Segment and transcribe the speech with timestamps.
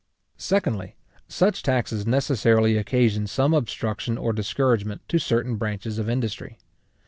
[0.39, 0.95] Secondly,
[1.27, 6.57] such taxes necessarily occasion some obstruction or discouragement to certain branches of industry.